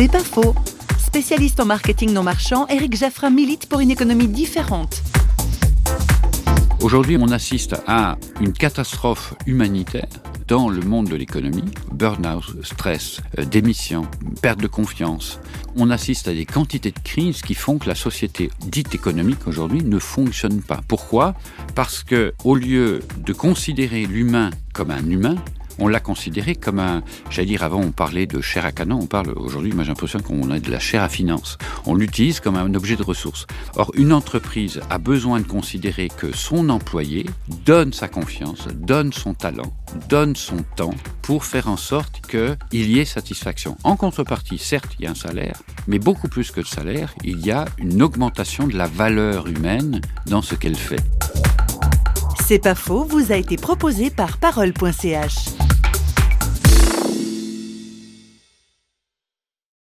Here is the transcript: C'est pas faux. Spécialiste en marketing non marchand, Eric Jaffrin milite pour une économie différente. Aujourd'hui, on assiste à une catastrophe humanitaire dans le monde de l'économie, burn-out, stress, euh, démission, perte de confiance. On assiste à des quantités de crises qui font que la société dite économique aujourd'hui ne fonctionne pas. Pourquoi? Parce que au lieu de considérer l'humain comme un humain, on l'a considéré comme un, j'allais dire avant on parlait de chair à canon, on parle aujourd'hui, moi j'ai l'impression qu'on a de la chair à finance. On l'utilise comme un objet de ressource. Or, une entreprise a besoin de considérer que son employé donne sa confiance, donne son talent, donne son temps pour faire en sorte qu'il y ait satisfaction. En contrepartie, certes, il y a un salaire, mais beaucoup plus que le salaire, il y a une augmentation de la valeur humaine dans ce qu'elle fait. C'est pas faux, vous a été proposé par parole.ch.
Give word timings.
C'est 0.00 0.10
pas 0.10 0.24
faux. 0.24 0.54
Spécialiste 0.98 1.60
en 1.60 1.66
marketing 1.66 2.14
non 2.14 2.22
marchand, 2.22 2.66
Eric 2.68 2.96
Jaffrin 2.96 3.28
milite 3.28 3.68
pour 3.68 3.80
une 3.80 3.90
économie 3.90 4.28
différente. 4.28 5.02
Aujourd'hui, 6.80 7.18
on 7.20 7.28
assiste 7.28 7.76
à 7.86 8.16
une 8.40 8.54
catastrophe 8.54 9.34
humanitaire 9.44 10.08
dans 10.48 10.70
le 10.70 10.80
monde 10.80 11.10
de 11.10 11.16
l'économie, 11.16 11.70
burn-out, 11.92 12.64
stress, 12.64 13.20
euh, 13.38 13.44
démission, 13.44 14.06
perte 14.40 14.60
de 14.60 14.68
confiance. 14.68 15.38
On 15.76 15.90
assiste 15.90 16.28
à 16.28 16.32
des 16.32 16.46
quantités 16.46 16.92
de 16.92 17.00
crises 17.00 17.42
qui 17.42 17.52
font 17.52 17.76
que 17.76 17.86
la 17.86 17.94
société 17.94 18.50
dite 18.60 18.94
économique 18.94 19.46
aujourd'hui 19.46 19.84
ne 19.84 19.98
fonctionne 19.98 20.62
pas. 20.62 20.80
Pourquoi? 20.88 21.34
Parce 21.74 22.04
que 22.04 22.32
au 22.44 22.54
lieu 22.54 23.00
de 23.18 23.32
considérer 23.34 24.06
l'humain 24.06 24.48
comme 24.72 24.92
un 24.92 25.10
humain, 25.10 25.36
on 25.78 25.88
l'a 25.88 26.00
considéré 26.00 26.54
comme 26.54 26.78
un, 26.78 27.02
j'allais 27.30 27.48
dire 27.48 27.62
avant 27.62 27.80
on 27.80 27.92
parlait 27.92 28.26
de 28.26 28.40
chair 28.40 28.64
à 28.64 28.72
canon, 28.72 28.98
on 29.02 29.06
parle 29.06 29.30
aujourd'hui, 29.36 29.72
moi 29.72 29.84
j'ai 29.84 29.90
l'impression 29.90 30.20
qu'on 30.20 30.50
a 30.50 30.58
de 30.58 30.70
la 30.70 30.78
chair 30.78 31.02
à 31.02 31.08
finance. 31.08 31.58
On 31.86 31.94
l'utilise 31.94 32.40
comme 32.40 32.56
un 32.56 32.74
objet 32.74 32.96
de 32.96 33.02
ressource. 33.02 33.46
Or, 33.76 33.90
une 33.94 34.12
entreprise 34.12 34.80
a 34.90 34.98
besoin 34.98 35.40
de 35.40 35.46
considérer 35.46 36.08
que 36.08 36.34
son 36.34 36.68
employé 36.68 37.26
donne 37.64 37.92
sa 37.92 38.08
confiance, 38.08 38.68
donne 38.74 39.12
son 39.12 39.34
talent, 39.34 39.72
donne 40.08 40.36
son 40.36 40.58
temps 40.76 40.94
pour 41.22 41.44
faire 41.44 41.68
en 41.68 41.76
sorte 41.76 42.20
qu'il 42.28 42.90
y 42.90 42.98
ait 42.98 43.04
satisfaction. 43.04 43.76
En 43.84 43.96
contrepartie, 43.96 44.58
certes, 44.58 44.92
il 44.98 45.04
y 45.04 45.08
a 45.08 45.12
un 45.12 45.14
salaire, 45.14 45.62
mais 45.86 45.98
beaucoup 45.98 46.28
plus 46.28 46.50
que 46.50 46.60
le 46.60 46.66
salaire, 46.66 47.14
il 47.24 47.44
y 47.44 47.50
a 47.50 47.64
une 47.78 48.02
augmentation 48.02 48.66
de 48.66 48.76
la 48.76 48.86
valeur 48.86 49.46
humaine 49.46 50.00
dans 50.26 50.42
ce 50.42 50.54
qu'elle 50.54 50.76
fait. 50.76 51.00
C'est 52.46 52.58
pas 52.58 52.74
faux, 52.74 53.04
vous 53.04 53.30
a 53.32 53.36
été 53.36 53.56
proposé 53.56 54.10
par 54.10 54.38
parole.ch. 54.38 55.59